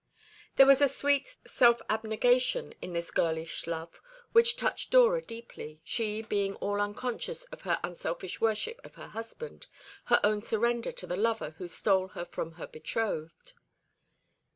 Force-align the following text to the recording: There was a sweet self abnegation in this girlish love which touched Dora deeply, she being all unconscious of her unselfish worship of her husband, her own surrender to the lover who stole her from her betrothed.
There 0.55 0.65
was 0.65 0.81
a 0.81 0.87
sweet 0.87 1.37
self 1.45 1.79
abnegation 1.87 2.73
in 2.81 2.93
this 2.93 3.11
girlish 3.11 3.67
love 3.67 4.01
which 4.31 4.55
touched 4.55 4.89
Dora 4.89 5.21
deeply, 5.21 5.79
she 5.83 6.23
being 6.23 6.55
all 6.55 6.81
unconscious 6.81 7.43
of 7.51 7.61
her 7.61 7.79
unselfish 7.83 8.41
worship 8.41 8.81
of 8.83 8.95
her 8.95 9.09
husband, 9.09 9.67
her 10.05 10.19
own 10.23 10.41
surrender 10.41 10.91
to 10.91 11.05
the 11.05 11.15
lover 11.17 11.51
who 11.59 11.67
stole 11.67 12.07
her 12.07 12.25
from 12.25 12.53
her 12.53 12.65
betrothed. 12.65 13.53